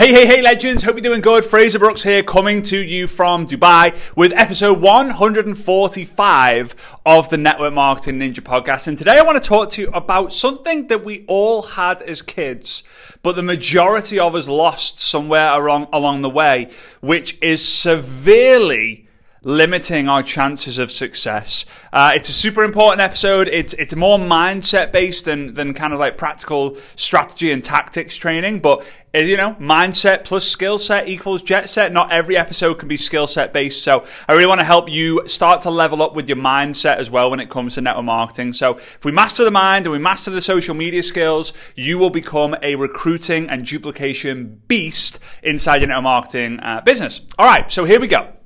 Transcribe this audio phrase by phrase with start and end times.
[0.00, 0.82] Hey, hey, hey, legends.
[0.82, 1.44] Hope you're doing good.
[1.44, 8.18] Fraser Brooks here, coming to you from Dubai with episode 145 of the Network Marketing
[8.18, 8.88] Ninja podcast.
[8.88, 12.22] And today I want to talk to you about something that we all had as
[12.22, 12.82] kids,
[13.22, 16.70] but the majority of us lost somewhere along, along the way,
[17.02, 19.06] which is severely
[19.42, 21.64] limiting our chances of success.
[21.92, 23.48] Uh, it's a super important episode.
[23.48, 28.60] It's it's more mindset based than than kind of like practical strategy and tactics training.
[28.60, 31.92] But you know, mindset plus skill set equals jet set.
[31.92, 33.82] Not every episode can be skill set based.
[33.82, 37.10] So I really want to help you start to level up with your mindset as
[37.10, 38.52] well when it comes to network marketing.
[38.52, 42.10] So if we master the mind and we master the social media skills, you will
[42.10, 47.20] become a recruiting and duplication beast inside your network marketing uh, business.
[47.38, 48.39] All right, so here we go.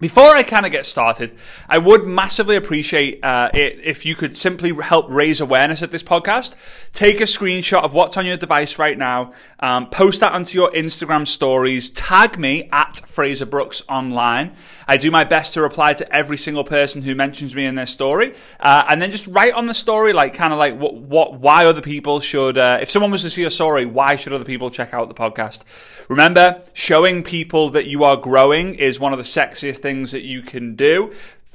[0.00, 1.36] Before I kind of get started,
[1.68, 6.02] I would massively appreciate uh, it if you could simply help raise awareness at this
[6.02, 6.54] podcast.
[6.94, 10.70] Take a screenshot of what's on your device right now, um, post that onto your
[10.70, 14.52] Instagram stories, tag me at Fraser Brooks Online.
[14.88, 17.84] I do my best to reply to every single person who mentions me in their
[17.84, 21.34] story, uh, and then just write on the story like kind of like what, what
[21.34, 22.56] why other people should.
[22.56, 25.14] Uh, if someone was to see a story, why should other people check out the
[25.14, 25.64] podcast?
[26.08, 30.40] Remember, showing people that you are growing is one of the sexiest things that you
[30.40, 31.12] can do.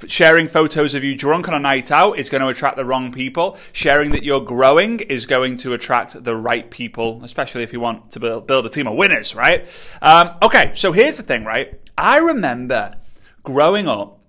[0.07, 3.13] Sharing photos of you drunk on a night out is going to attract the wrong
[3.13, 3.57] people.
[3.71, 8.11] Sharing that you're growing is going to attract the right people, especially if you want
[8.11, 9.65] to build, a team of winners, right?
[10.01, 11.79] Um, okay, so here's the thing, right?
[11.97, 12.91] I remember
[13.43, 14.19] growing up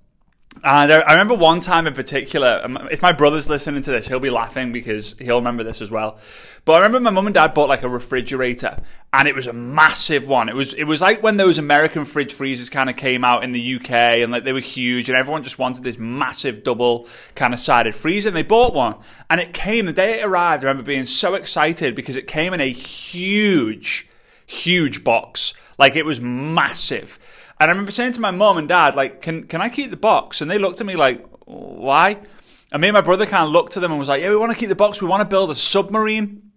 [0.65, 4.21] and I remember one time in particular, um, if my brother's listening to this, he'll
[4.21, 6.19] be laughing because he'll remember this as well.
[6.65, 8.81] But I remember my mum and dad bought like a refrigerator
[9.13, 10.49] and it was a massive one.
[10.49, 13.53] It was, it was like when those American fridge freezers kind of came out in
[13.53, 17.55] the UK and like they were huge and everyone just wanted this massive double kind
[17.55, 18.97] of sided freezer and they bought one.
[19.31, 22.53] And it came, the day it arrived, I remember being so excited because it came
[22.53, 24.09] in a huge,
[24.47, 25.55] huge box.
[25.79, 27.19] Like it was massive.
[27.59, 29.97] And I remember saying to my mom and dad, like, can, can I keep the
[29.97, 30.41] box?
[30.41, 32.19] And they looked at me like, why?
[32.73, 34.37] And me and my brother kind of looked at them and was like, yeah, we
[34.37, 35.01] want to keep the box.
[35.01, 36.51] We want to build a submarine.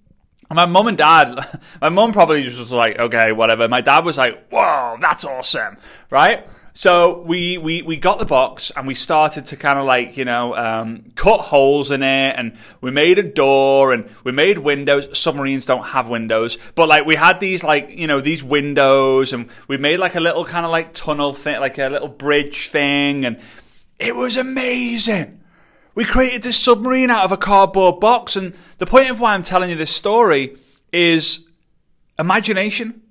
[0.49, 3.67] And my mom and dad, my mom probably just was like, okay, whatever.
[3.67, 5.77] My dad was like, whoa, that's awesome,
[6.09, 6.45] right?
[6.74, 10.25] So we, we, we got the box and we started to kind of like, you
[10.25, 15.18] know, um, cut holes in it and we made a door and we made windows.
[15.18, 19.50] Submarines don't have windows, but like we had these like, you know, these windows and
[19.68, 23.25] we made like a little kind of like tunnel thing, like a little bridge thing.
[23.25, 23.40] And
[23.97, 25.41] it was amazing.
[25.96, 28.36] We created this submarine out of a cardboard box.
[28.36, 30.56] And the point of why I'm telling you this story
[30.94, 31.50] is
[32.18, 33.01] imagination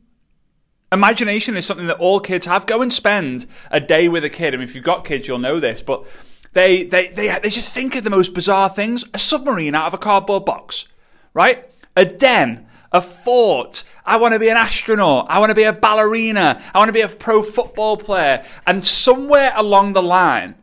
[0.90, 2.66] Imagination is something that all kids have.
[2.66, 4.54] Go and spend a day with a kid.
[4.54, 6.06] I mean, if you've got kids, you'll know this, but
[6.54, 9.04] they, they, they, they just think of the most bizarre things.
[9.12, 10.88] A submarine out of a cardboard box,
[11.34, 11.68] right?
[11.94, 13.84] A den, a fort.
[14.06, 15.26] I want to be an astronaut.
[15.28, 16.62] I want to be a ballerina.
[16.74, 18.44] I want to be a pro football player.
[18.66, 20.54] And somewhere along the line,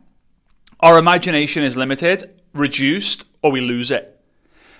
[0.80, 4.15] our imagination is limited, reduced, or we lose it.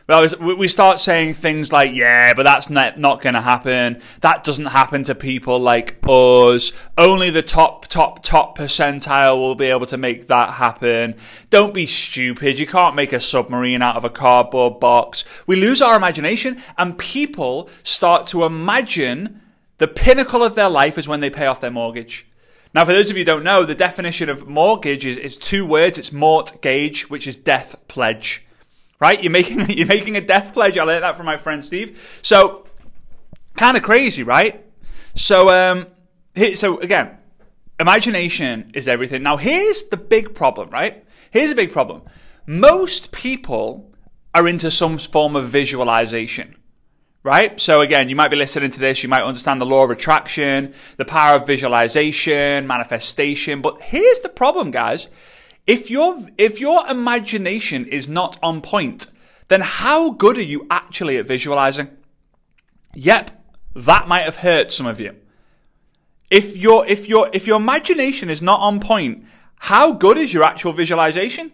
[0.08, 4.00] Well, we start saying things like, yeah, but that's not, not going to happen.
[4.20, 6.70] That doesn't happen to people like us.
[6.96, 11.16] Only the top, top, top percentile will be able to make that happen.
[11.50, 12.60] Don't be stupid.
[12.60, 15.24] You can't make a submarine out of a cardboard box.
[15.44, 19.40] We lose our imagination and people start to imagine
[19.78, 22.28] the pinnacle of their life is when they pay off their mortgage.
[22.72, 25.66] Now, for those of you who don't know, the definition of mortgage is, is two
[25.66, 25.98] words.
[25.98, 28.45] It's mort gage, which is death pledge
[29.00, 29.22] right?
[29.22, 30.78] You're making you're making a death pledge.
[30.78, 32.20] I learned that from my friend Steve.
[32.22, 32.66] So
[33.54, 34.64] kind of crazy, right?
[35.14, 35.86] So um,
[36.54, 37.16] so again,
[37.80, 39.22] imagination is everything.
[39.22, 41.04] Now here's the big problem, right?
[41.30, 42.02] Here's a big problem.
[42.46, 43.92] Most people
[44.34, 46.56] are into some form of visualization.
[47.22, 47.60] Right?
[47.60, 50.72] So again, you might be listening to this, you might understand the law of attraction,
[50.96, 55.08] the power of visualization, manifestation, but here's the problem, guys
[55.66, 59.08] if your if your imagination is not on point,
[59.48, 61.88] then how good are you actually at visualizing?
[62.94, 63.30] Yep,
[63.74, 65.16] that might have hurt some of you.
[66.30, 69.24] If your if your if your imagination is not on point,
[69.56, 71.52] how good is your actual visualization?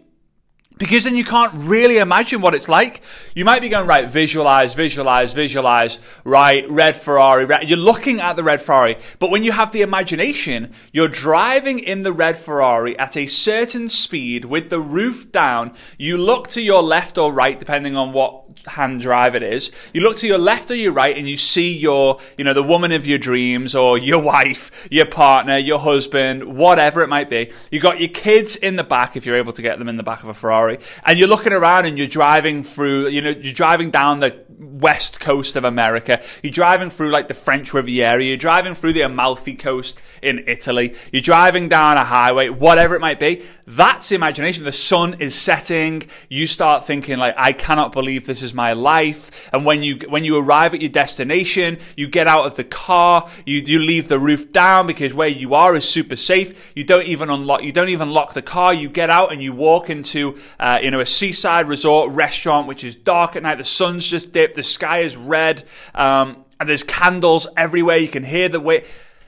[0.77, 3.01] Because then you can't really imagine what it's like.
[3.35, 7.69] You might be going, right, visualize, visualize, visualize, right, red Ferrari, red.
[7.69, 8.97] You're looking at the red Ferrari.
[9.19, 13.87] But when you have the imagination, you're driving in the red Ferrari at a certain
[13.87, 15.73] speed with the roof down.
[15.97, 19.71] You look to your left or right, depending on what hand drive it is.
[19.93, 22.63] You look to your left or your right and you see your, you know, the
[22.63, 27.51] woman of your dreams or your wife, your partner, your husband, whatever it might be.
[27.71, 30.03] You got your kids in the back if you're able to get them in the
[30.03, 33.53] back of a Ferrari and you're looking around and you're driving through, you know, you're
[33.53, 36.21] driving down the, west coast of America.
[36.41, 38.23] You're driving through like the French Riviera.
[38.23, 40.95] You're driving through the Amalfi Coast in Italy.
[41.11, 43.43] You're driving down a highway, whatever it might be.
[43.65, 44.63] That's imagination.
[44.63, 46.03] The sun is setting.
[46.29, 49.49] You start thinking like, I cannot believe this is my life.
[49.53, 53.29] And when you, when you arrive at your destination, you get out of the car,
[53.45, 56.71] you, you leave the roof down because where you are is super safe.
[56.75, 58.73] You don't even unlock, you don't even lock the car.
[58.73, 62.83] You get out and you walk into, uh, you know, a seaside resort restaurant, which
[62.83, 63.57] is dark at night.
[63.57, 64.55] The sun's just dipped.
[64.55, 65.63] The sky is red.
[65.95, 67.97] Um, and there's candles everywhere.
[67.97, 68.85] You can hear the way.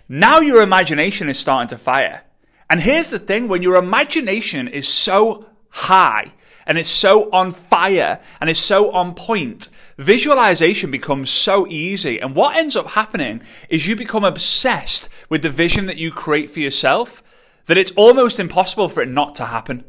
[0.08, 2.24] Now your imagination is starting to fire.
[2.70, 6.34] And here's the thing, when your imagination is so high
[6.66, 12.20] and it's so on fire and it's so on point, visualization becomes so easy.
[12.20, 16.50] And what ends up happening is you become obsessed with the vision that you create
[16.50, 17.24] for yourself
[17.68, 19.84] that it's almost impossible for it not to happen.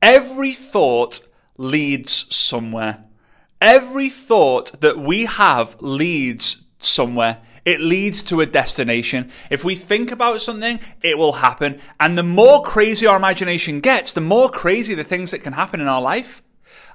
[0.00, 1.20] Every thought
[1.56, 3.04] leads somewhere.
[3.64, 7.38] Every thought that we have leads somewhere.
[7.64, 9.30] It leads to a destination.
[9.48, 11.80] If we think about something, it will happen.
[11.98, 15.80] And the more crazy our imagination gets, the more crazy the things that can happen
[15.80, 16.42] in our life.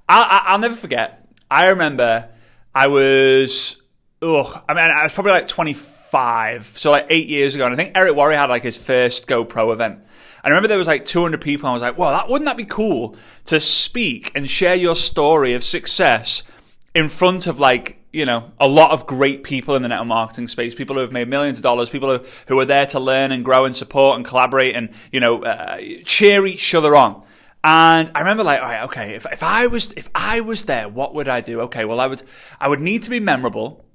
[0.08, 1.28] I'll, I'll never forget.
[1.50, 2.30] I remember
[2.76, 3.82] I was,
[4.22, 7.66] ugh, I mean, I was probably like 25, so like eight years ago.
[7.66, 9.96] And I think Eric Worre had like his first GoPro event.
[9.96, 10.06] And
[10.44, 11.66] I remember there was like 200 people.
[11.66, 14.96] And I was like, well, that wouldn't that be cool to speak and share your
[14.96, 16.44] story of success
[16.94, 20.48] in front of like you know, a lot of great people in the network marketing
[20.48, 23.32] space, people who have made millions of dollars, people who, who are there to learn
[23.32, 27.22] and grow and support and collaborate and, you know, uh, cheer each other on.
[27.64, 30.90] And I remember like, all right, okay, if, if I was, if I was there,
[30.90, 31.62] what would I do?
[31.62, 32.24] Okay, well, I would,
[32.60, 33.86] I would need to be memorable.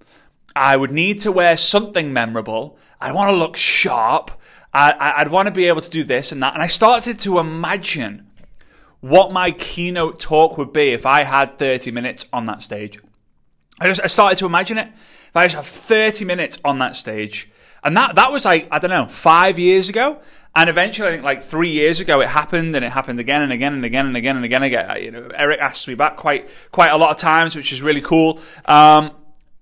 [0.55, 2.79] I would need to wear something memorable.
[3.01, 4.31] I want to look sharp.
[4.73, 6.55] I, I'd want to be able to do this and that.
[6.55, 8.24] And I started to imagine
[9.05, 12.99] what my keynote talk would be if I had 30 minutes on that stage.
[13.79, 14.89] I just I started to imagine it.
[14.89, 17.51] If I just have 30 minutes on that stage,
[17.83, 20.23] and that that was like I don't know five years ago,
[20.57, 23.53] and eventually I think like three years ago it happened, and it happened again and
[23.53, 24.63] again and again and again and again.
[24.63, 25.03] again.
[25.03, 28.01] You know, Eric asked me back quite quite a lot of times, which is really
[28.01, 28.41] cool.
[28.65, 29.11] Um,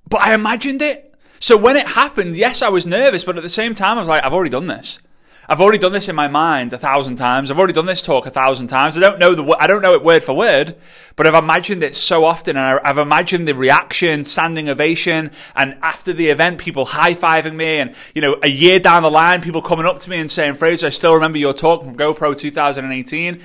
[0.09, 1.17] but I imagined it.
[1.41, 4.09] So when it happened, yes, I was nervous, but at the same time, I was
[4.09, 5.01] like, I've already done this.
[5.49, 7.51] I've already done this in my mind a thousand times.
[7.51, 8.97] I've already done this talk a thousand times.
[8.97, 10.77] I don't know the I don't know it word for word,
[11.17, 16.13] but I've imagined it so often, and I've imagined the reaction, standing ovation, and after
[16.13, 19.63] the event, people high fiving me, and you know, a year down the line, people
[19.63, 23.41] coming up to me and saying, "Fraser, I still remember your talk from GoPro 2018."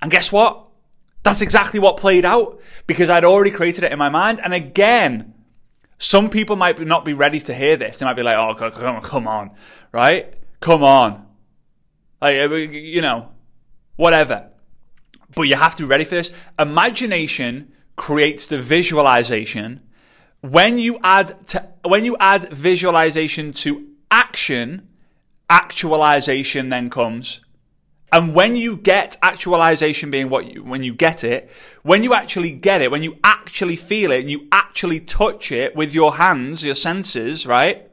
[0.00, 0.64] And guess what?
[1.22, 4.40] That's exactly what played out because I'd already created it in my mind.
[4.42, 5.34] And again,
[5.98, 7.98] some people might not be ready to hear this.
[7.98, 8.54] They might be like, "Oh,
[9.02, 9.50] come on,
[9.92, 10.32] right?
[10.60, 11.26] Come on."
[12.22, 13.30] Like, uh, you know,
[13.96, 14.48] whatever.
[15.34, 16.32] But you have to be ready for this.
[16.58, 19.80] Imagination creates the visualization.
[20.40, 24.88] When you add to, when you add visualization to action,
[25.50, 27.40] actualization then comes.
[28.12, 31.50] And when you get actualization being what you, when you get it,
[31.82, 35.74] when you actually get it, when you actually feel it and you actually touch it
[35.74, 37.88] with your hands, your senses, right?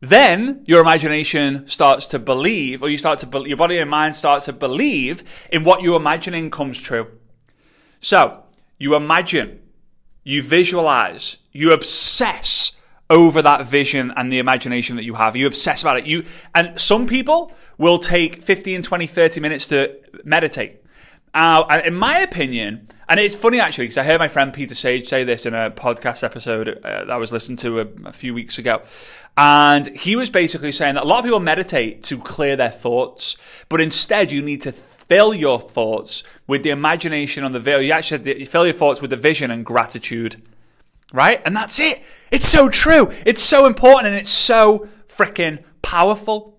[0.00, 4.14] Then your imagination starts to believe, or you start to, be- your body and mind
[4.14, 7.08] start to believe in what you're imagining comes true.
[8.00, 8.44] So,
[8.78, 9.60] you imagine,
[10.22, 12.78] you visualize, you obsess
[13.10, 15.34] over that vision and the imagination that you have.
[15.34, 16.06] You obsess about it.
[16.06, 20.82] You, and some people will take 15, 20, 30 minutes to meditate.
[21.38, 25.06] Uh, in my opinion, and it's funny actually because I heard my friend Peter Sage
[25.06, 28.34] say this in a podcast episode uh, that I was listening to a, a, few
[28.34, 28.82] weeks ago.
[29.36, 33.36] And he was basically saying that a lot of people meditate to clear their thoughts,
[33.68, 37.84] but instead you need to fill your thoughts with the imagination on the vision.
[37.84, 40.42] You actually fill your thoughts with the vision and gratitude.
[41.12, 41.40] Right?
[41.46, 42.02] And that's it.
[42.32, 43.12] It's so true.
[43.24, 46.58] It's so important and it's so freaking powerful.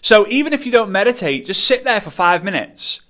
[0.00, 3.00] So even if you don't meditate, just sit there for five minutes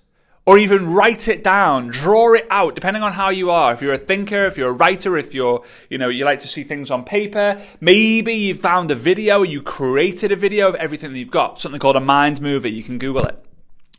[0.50, 3.72] or even write it down, draw it out, depending on how you are.
[3.72, 6.48] If you're a thinker, if you're a writer, if you're, you know, you like to
[6.48, 11.12] see things on paper, maybe you found a video, you created a video of everything
[11.12, 12.72] that you've got, something called a mind movie.
[12.72, 13.44] You can Google it.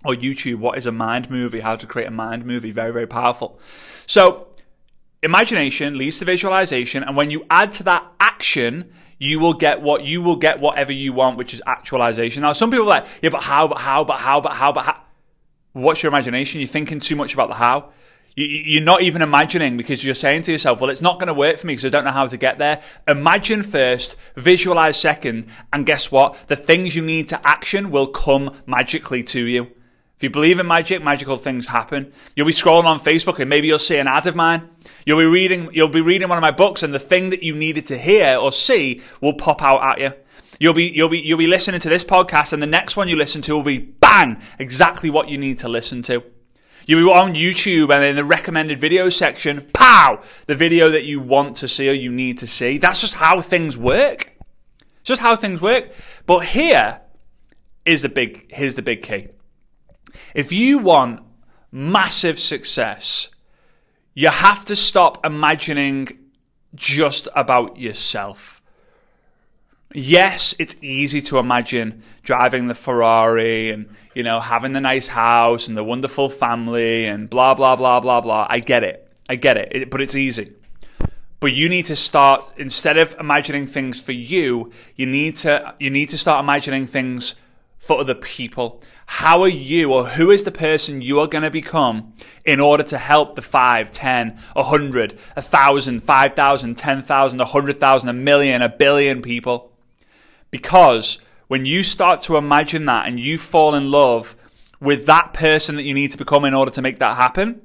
[0.03, 1.61] Or YouTube, what is a mind movie?
[1.61, 2.71] How to create a mind movie.
[2.71, 3.57] Very, very powerful.
[4.05, 4.49] So,
[5.23, 10.03] imagination leads to visualization, and when you add to that action, you will get what
[10.03, 12.41] you will get whatever you want, which is actualization.
[12.41, 14.83] Now, some people are like, yeah, but how, but how, but how, but how, but
[14.83, 14.97] how?
[15.73, 16.59] What's your imagination?
[16.59, 17.91] You're thinking too much about the how.
[18.35, 21.57] You're not even imagining because you're saying to yourself, well, it's not going to work
[21.57, 22.81] for me because I don't know how to get there.
[23.07, 26.37] Imagine first, visualize second, and guess what?
[26.47, 29.71] The things you need to action will come magically to you.
[30.15, 32.13] If you believe in magic, magical things happen.
[32.35, 34.69] You'll be scrolling on Facebook and maybe you'll see an ad of mine.
[35.05, 37.55] You'll be reading, you'll be reading one of my books and the thing that you
[37.55, 40.13] needed to hear or see will pop out at you.
[40.61, 43.15] You'll be, you'll be, you'll be listening to this podcast and the next one you
[43.15, 46.21] listen to will be bang, exactly what you need to listen to.
[46.85, 51.19] You'll be on YouTube and in the recommended video section, pow, the video that you
[51.19, 52.77] want to see or you need to see.
[52.77, 54.33] That's just how things work.
[54.99, 55.89] It's just how things work.
[56.27, 57.01] But here
[57.83, 59.29] is the big, here's the big key.
[60.35, 61.21] If you want
[61.71, 63.31] massive success,
[64.13, 66.19] you have to stop imagining
[66.75, 68.60] just about yourself.
[69.93, 75.67] Yes, it's easy to imagine driving the Ferrari and, you know, having the nice house
[75.67, 78.47] and the wonderful family and blah, blah, blah, blah, blah.
[78.49, 79.07] I get it.
[79.27, 80.53] I get it, it but it's easy.
[81.39, 85.89] But you need to start, instead of imagining things for you, you need to, you
[85.89, 87.35] need to start imagining things
[87.79, 88.81] for other people.
[89.07, 92.13] How are you or who is the person you are going to become
[92.45, 98.69] in order to help the 5, 10, 100, 1,000, 5,000, 10,000, 100,000, a million, a
[98.69, 99.70] billion people?
[100.51, 104.35] Because when you start to imagine that and you fall in love
[104.79, 107.61] with that person that you need to become in order to make that happen,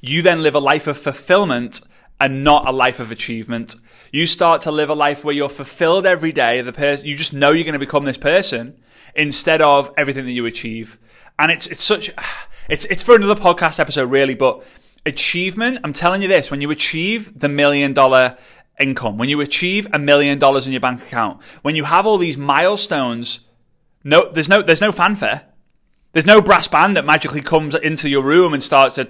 [0.00, 1.80] you then live a life of fulfillment
[2.20, 3.76] and not a life of achievement.
[4.12, 6.60] You start to live a life where you're fulfilled every day.
[6.62, 8.76] The person you just know you're going to become this person
[9.14, 10.98] instead of everything that you achieve.
[11.38, 12.10] And it's it's such
[12.68, 14.64] it's it's for another podcast episode really, but
[15.04, 18.36] achievement, I'm telling you this, when you achieve the million dollar
[18.78, 22.18] income, when you achieve a million dollars in your bank account, when you have all
[22.18, 23.40] these milestones,
[24.04, 25.42] no there's no there's no fanfare.
[26.12, 29.04] There's no brass band that magically comes into your room and starts to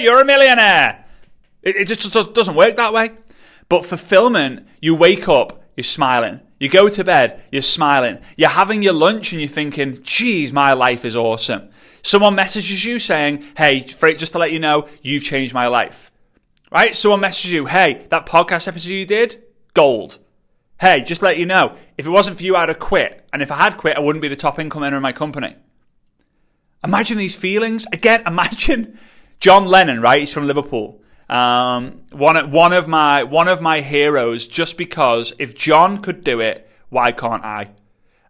[0.00, 1.04] you're a millionaire.
[1.62, 3.12] It, it just doesn't work that way.
[3.68, 6.40] But fulfillment, you wake up, you're smiling.
[6.58, 8.18] You go to bed, you're smiling.
[8.36, 11.68] You're having your lunch and you're thinking, geez, my life is awesome.
[12.02, 16.10] Someone messages you saying, hey, just to let you know, you've changed my life.
[16.70, 16.96] Right?
[16.96, 19.42] Someone messages you, hey, that podcast episode you did,
[19.74, 20.18] gold.
[20.80, 23.26] Hey, just let you know, if it wasn't for you, I'd have quit.
[23.32, 25.54] And if I had quit, I wouldn't be the top income earner in my company.
[26.84, 27.86] Imagine these feelings.
[27.92, 28.98] Again, imagine
[29.40, 30.20] John Lennon, right?
[30.20, 31.00] He's from Liverpool.
[31.28, 36.40] Um, one one of my one of my heroes, just because if John could do
[36.40, 37.70] it, why can't I?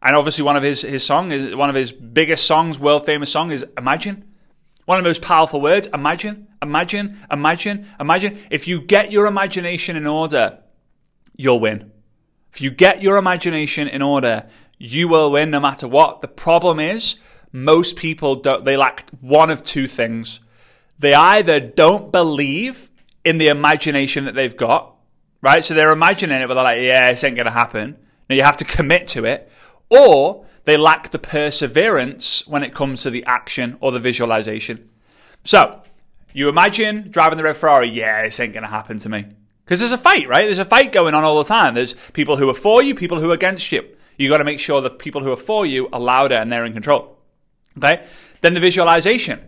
[0.00, 3.30] And obviously, one of his his song is one of his biggest songs, world famous
[3.30, 4.24] song is "Imagine."
[4.86, 5.88] One of the most powerful words.
[5.92, 8.38] Imagine, imagine, imagine, imagine.
[8.50, 10.58] If you get your imagination in order,
[11.36, 11.92] you'll win.
[12.52, 14.46] If you get your imagination in order,
[14.78, 16.22] you will win no matter what.
[16.22, 17.16] The problem is,
[17.52, 20.40] most people don't, they lack one of two things
[20.98, 22.90] they either don't believe
[23.24, 24.94] in the imagination that they've got,
[25.42, 25.64] right?
[25.64, 27.96] So they're imagining it, but they're like, yeah, this ain't going to happen.
[28.28, 29.50] Now you have to commit to it.
[29.90, 34.90] Or they lack the perseverance when it comes to the action or the visualization.
[35.44, 35.82] So
[36.34, 39.26] you imagine driving the red Ferrari, yeah, this ain't going to happen to me.
[39.64, 40.44] Because there's a fight, right?
[40.44, 41.74] There's a fight going on all the time.
[41.74, 43.84] There's people who are for you, people who are against you.
[44.18, 46.64] You got to make sure that people who are for you are louder and they're
[46.64, 47.16] in control.
[47.78, 48.04] Okay?
[48.40, 49.40] Then the visualization.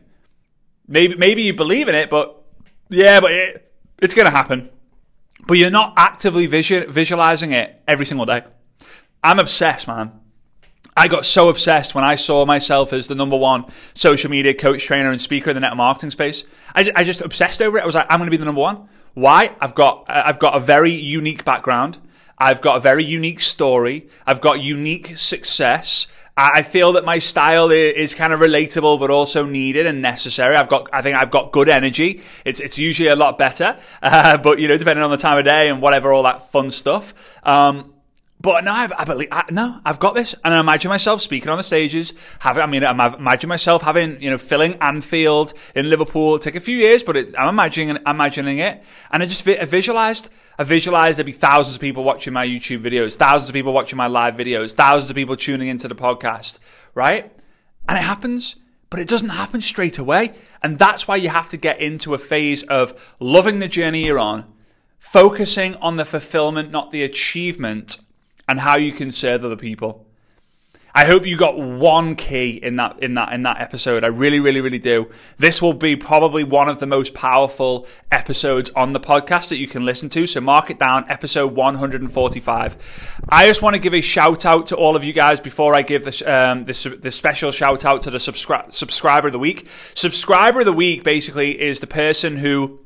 [0.86, 2.42] Maybe maybe you believe in it, but
[2.88, 4.70] yeah, but it, it's going to happen.
[5.46, 8.44] But you're not actively visu- visualizing it every single day.
[9.22, 10.17] I'm obsessed, man.
[10.98, 13.64] I got so obsessed when I saw myself as the number one
[13.94, 16.44] social media coach, trainer, and speaker in the net marketing space.
[16.74, 17.82] I, I just obsessed over it.
[17.82, 18.88] I was like, I'm going to be the number one.
[19.14, 19.54] Why?
[19.60, 21.98] I've got I've got a very unique background.
[22.36, 24.08] I've got a very unique story.
[24.26, 26.08] I've got unique success.
[26.36, 30.54] I feel that my style is kind of relatable, but also needed and necessary.
[30.54, 32.22] I've got, I think I've got good energy.
[32.44, 35.44] It's, it's usually a lot better, uh, but you know, depending on the time of
[35.44, 37.12] day and whatever, all that fun stuff.
[37.44, 37.92] Um,
[38.40, 40.34] but no, I, I believe, I, no, I've got this.
[40.44, 44.20] And I imagine myself speaking on the stages, having, I mean, I imagine myself having,
[44.22, 46.34] you know, filling Anfield in Liverpool.
[46.34, 48.82] It'll take a few years, but it, I'm imagining, imagining it.
[49.10, 50.30] And I just I visualized
[50.60, 53.96] I visualized there'd be thousands of people watching my YouTube videos, thousands of people watching
[53.96, 56.58] my live videos, thousands of people tuning into the podcast,
[56.94, 57.32] right?
[57.88, 58.56] And it happens,
[58.90, 60.32] but it doesn't happen straight away.
[60.60, 64.18] And that's why you have to get into a phase of loving the journey you're
[64.18, 64.52] on,
[64.98, 68.00] focusing on the fulfillment, not the achievement,
[68.48, 70.06] and how you can serve other people.
[70.94, 74.02] I hope you got one key in that in that in that episode.
[74.02, 75.10] I really, really, really do.
[75.36, 79.68] This will be probably one of the most powerful episodes on the podcast that you
[79.68, 80.26] can listen to.
[80.26, 82.76] So mark it down, episode 145.
[83.28, 85.82] I just want to give a shout out to all of you guys before I
[85.82, 89.68] give this um, special shout out to the subscri- subscriber of the week.
[89.94, 92.80] Subscriber of the week basically is the person who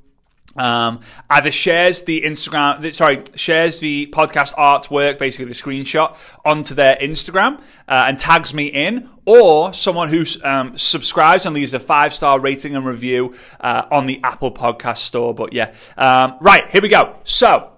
[0.57, 6.97] um, either shares the Instagram, sorry, shares the podcast artwork, basically the screenshot, onto their
[6.97, 12.13] Instagram uh, and tags me in, or someone who um, subscribes and leaves a five
[12.13, 15.35] star rating and review uh, on the Apple Podcast Store.
[15.35, 17.17] But yeah, um, right here we go.
[17.25, 17.71] So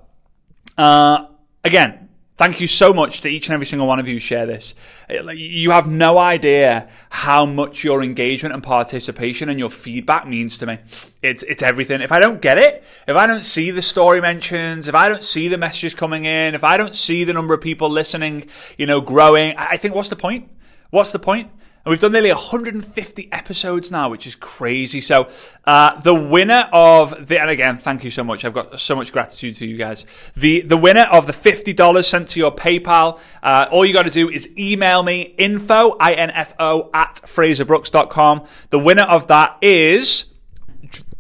[0.77, 1.27] uh,
[1.63, 2.04] again,
[2.37, 4.75] Thank you so much to each and every single one of you who share this.
[5.09, 10.59] Uh, you have no idea how much your engagement and participation and your feedback means
[10.59, 10.79] to me.
[11.23, 12.01] It's, it's everything.
[12.01, 15.23] If I don't get it, if I don't see the story mentions, if I don't
[15.23, 18.87] see the messages coming in, if I don't see the number of people listening, you
[18.87, 20.51] know, growing, I think what's the point?
[20.91, 21.53] What's the point?
[21.85, 25.03] And we've done nearly 150 episodes now, which is crazy.
[25.03, 25.29] So,
[25.67, 28.43] uh, the winner of the, and again, thank you so much.
[28.43, 30.07] I've got so much gratitude to you guys.
[30.35, 34.11] The, the winner of the $50 sent to your PayPal, uh, all you got to
[34.11, 38.47] do is email me info, I-N-F-O at fraserbrooks.com.
[38.71, 40.33] The winner of that is,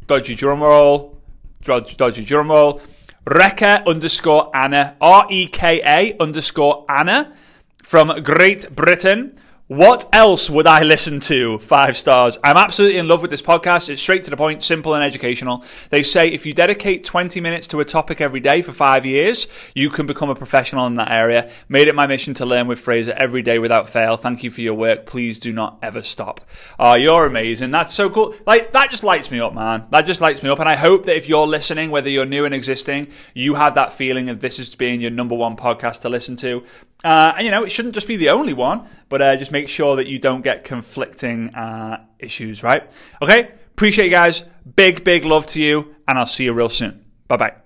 [0.06, 1.20] dodgy drum roll,
[1.62, 2.80] dodgy, dodgy drum roll,
[3.26, 7.34] Reka underscore Anna, R-E-K-A underscore Anna
[7.82, 9.38] from Great Britain.
[9.66, 11.58] What else would I listen to?
[11.58, 12.36] Five stars.
[12.44, 13.88] I'm absolutely in love with this podcast.
[13.88, 15.64] It's straight to the point, simple and educational.
[15.88, 19.46] They say if you dedicate 20 minutes to a topic every day for five years,
[19.74, 21.50] you can become a professional in that area.
[21.66, 24.18] Made it my mission to learn with Fraser every day without fail.
[24.18, 25.06] Thank you for your work.
[25.06, 26.42] Please do not ever stop.
[26.78, 27.70] Oh, you're amazing.
[27.70, 28.34] That's so cool.
[28.46, 29.86] Like, that just lights me up, man.
[29.88, 30.60] That just lights me up.
[30.60, 33.94] And I hope that if you're listening, whether you're new and existing, you have that
[33.94, 36.64] feeling of this is being your number one podcast to listen to.
[37.04, 39.68] Uh, and you know, it shouldn't just be the only one, but uh, just make
[39.68, 42.90] sure that you don't get conflicting uh, issues, right?
[43.20, 44.44] Okay, appreciate you guys.
[44.74, 47.04] Big, big love to you, and I'll see you real soon.
[47.28, 47.63] Bye bye.